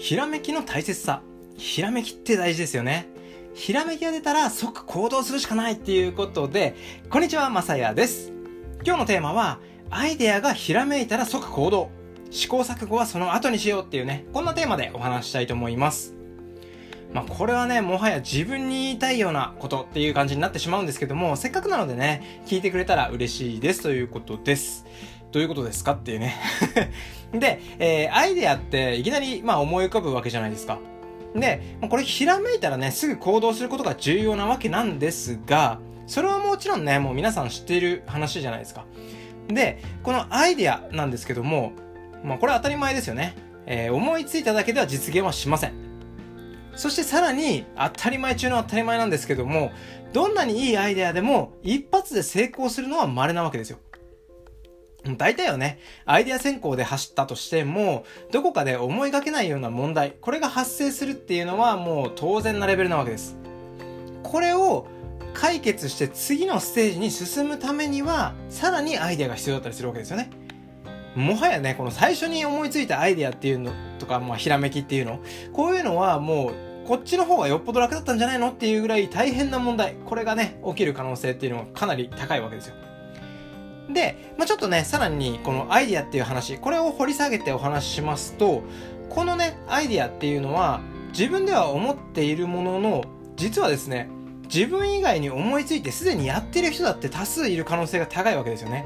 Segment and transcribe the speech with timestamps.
[0.00, 1.20] ひらめきの大切さ。
[1.58, 3.06] ひらめきって大事ですよね。
[3.52, 6.74] ひらめきが出たら即行動するしかないっていうことで、
[7.10, 8.32] こんにちは、まさやです。
[8.82, 9.58] 今日のテーマは、
[9.90, 11.90] アイデアがひらめいたら即行動。
[12.30, 16.14] 試行錯誤はその後にしようっていうね、こんなテーマでお話したいと思います。
[17.12, 24.86] まあ、これはね、もはや自分に言いたいようなことっていう感じになってしまうんですけども、せっかくなのでね、聞いてくれたら嬉しいですということです。
[25.32, 25.92] どういうことですか？
[25.92, 26.36] っていうね
[27.32, 30.78] で、えー、アイデアっていきなり、まあ、思い浮かぶわけじゃないですか。
[31.34, 38.84] で、これひらめいたらね、すぐ行動することが重要なわけなんですが、それはもちろんね、もう皆さん知っている話じゃないですか。
[39.46, 41.72] で、このアイデアなんですけども、
[42.24, 43.36] まあこれは当たり前ですよね。
[43.66, 45.72] えー、思いついただけでは実現はしません。
[46.74, 49.70] そしてさらに、当たり前中の当たり前なんですけども、
[50.12, 53.78] どんなにいいアイデアでも、一発で成功するのは稀なわけですよ。
[55.16, 63.36] 大体はね、アイデア先行で走ったとしても、どこかで思いがけないような問題、これが発生するっていうのはもう当然なレベルなわけです。
[64.22, 64.86] これを
[65.34, 70.30] 解決して次のステージに進むためには、さらにアイデアが必要だったりするわけですよね。
[71.14, 75.20] もはやね、この最初に思いついたアイデアっていうのとか、まあ、ひらめきっていうの、
[75.52, 82.74] こういうのはもう、こっちの方がよっぽど楽だったんじゃないのっていうぐらい大変な問題、これがね、起きる可能性っていうのはかなり高いわけですよ。
[83.92, 88.62] で、まあ、ちょっとね、さらにこのアイディアっていう話、これを掘り下げてお話ししますと、
[89.08, 90.80] このね、アイディアっていうのは、
[91.12, 93.04] 自分では思っているものの、
[93.36, 94.08] 実はですね、
[94.52, 98.84] 自分以外に思いついてすでにやってる人だって多数いる可能性が高いわけですよね。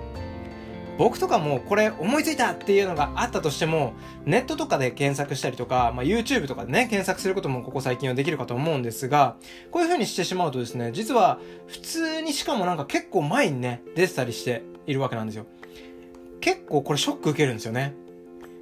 [0.97, 9.37] 僕とかもこれ思いついたっていうのがあったとしても、ネットとかで検索したりとか、まあ、YouTube とかでね、検索することもここ最近はできるかと思うんですが、
[9.71, 15.47] こういう風にしてしまうとですね、実は普通にしかもなんか結構前にね、出てたりして、いるわけなんですよ。
[16.41, 17.95] 結構これショック受けるんですよね。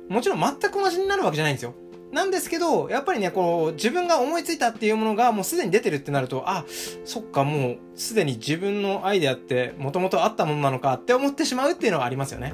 [0.08, 1.74] もちろん全く同じになるわけじゃないんですよ。
[2.12, 6.66] なんですけど、やっぱりね、こう、自分が思いついたっていうものがもうすでに出てるってなると、あ、
[7.06, 12.52] そっか、もうすでに自分のアイデアってもともとあったものなのかって思ってしまうっていうのはありますよね。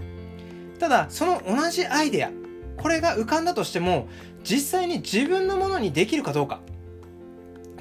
[0.79, 2.31] ただ、その同じアイデア、
[2.77, 4.07] これが浮かんだとしても、
[4.45, 6.61] 実際に自分のものにできるかどうか。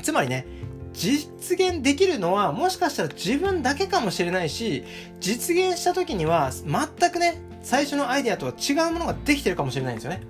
[0.01, 0.47] つまりね、
[0.97, 4.83] 実現できるのはもしかしたら自分だけかもしれないし、
[5.19, 10.21] 実現した時には全くね、最初のアイデアとは違うものができてるかもしれないんですよね。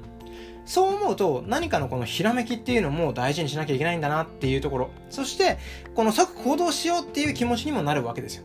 [0.66, 4.90] そう思うと何かのこのひらめきっていうのも大事にしなきゃいけないんだなっていうところ。
[5.10, 5.58] そして、
[5.96, 8.44] この即行動しようっていう気持ちにもなるわけですよ。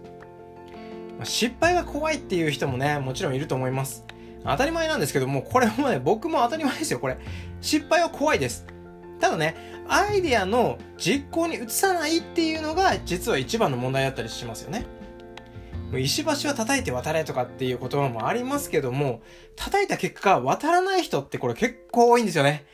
[1.24, 4.04] 失敗が怖いっていう人もね、もちろんいると思います。
[4.44, 7.18] 当たり前なんですけども、これもね、僕も当たり前ですよ、これ。
[7.60, 8.71] 失敗は怖いです。
[9.22, 9.54] ただね、
[9.88, 14.84] アイデアの実行に移さないっていうのが実は一番の問題だったりしますよね。
[15.96, 19.22] 石橋は叩いて渡れとかっていう言葉もありますけども、
[19.54, 22.64] 叩いた結果渡らない人ってこれ結構多いんですよね。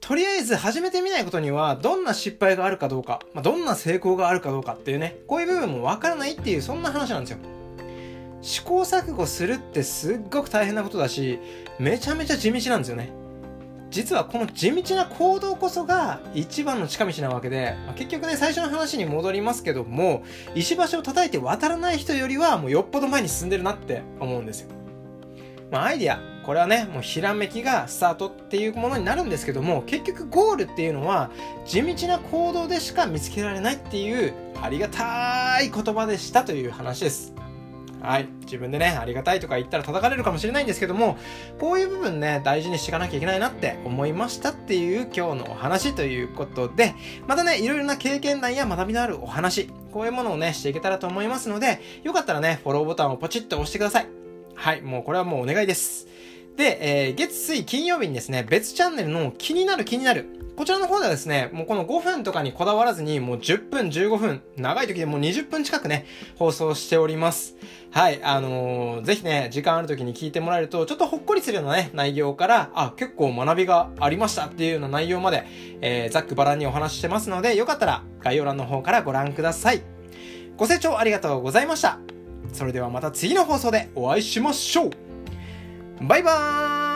[0.00, 7.38] とりあえず始めてみないことには、どんな失敗があるかどうか、まあ、どんな成功があるかどうかっていうね、こういう部分もわからないっていう、そんな話なんですよ。
[8.42, 11.38] 試行錯誤するってすっごく大変なことだし、
[11.78, 13.27] めちゃめちゃ地道なんですよね。
[13.90, 24.68] 実はこの地道な行動こそが一番の近道なわけで、まあ、結局ね、最初の話に戻りますけども、石橋を叩いて渡らない人よりはもうよっぽど前に進んでるなって思うんですよ。
[25.70, 31.30] まあアイディア、これはね、もうひらめきがスタートっていうものになるんですけども、結局ゴールっていうのは
[31.64, 37.34] 地道な行動でしか見つけられないっていうありがたい言葉でしたという話です。
[38.00, 38.28] はい。
[38.42, 41.18] 自分でね、ありがたいとか言ったら叩かれるかもしれないんですけども、
[41.58, 46.94] こういう部分ね、大事にしていかなきゃいけないなって思いましたっていう今日のお話ということで、
[47.26, 54.08] またね、いろいろな経験談や学びのあるお話、こういうものをね、していけたらと思いますので、よかったらね、フォローボタンをポチッと押してください。
[54.54, 54.82] はい。
[54.82, 56.06] もうこれはもうお願いです。
[56.56, 60.26] で、えー、月水金曜日にですね、別チャンネルの気になる気になる
[60.58, 66.04] こちらの方ではですね、もうこの5分とかにこだわらずに、もう10分、15分、長い時でもう20分近くね、
[66.36, 67.54] 放送しております。
[67.92, 75.46] はい、あのー、ぜひね、時間ある時に聞いてもらえると、ちょっとほっこりするようなね、内容から、あ、結構学びがありましたっていうような内容まで、
[75.80, 79.82] えー、ざっくばらんにお話ししてますので、よかったら概要欄の方からご覧ください。
[80.56, 82.00] ご清聴ありがとうございました。
[82.52, 84.90] それではまた次の放送でお会いしましょう
[86.00, 86.87] バイバーイ